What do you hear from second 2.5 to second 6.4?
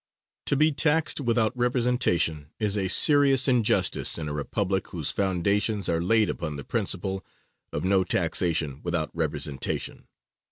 is a serious injustice in a republic whose foundations are laid